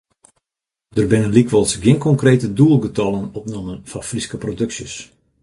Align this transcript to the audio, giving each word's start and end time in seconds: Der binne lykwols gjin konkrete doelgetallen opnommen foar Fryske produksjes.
Der 0.95 1.05
binne 1.11 1.29
lykwols 1.35 1.73
gjin 1.83 2.01
konkrete 2.07 2.47
doelgetallen 2.61 3.29
opnommen 3.41 3.79
foar 3.93 4.07
Fryske 4.11 4.37
produksjes. 4.49 4.93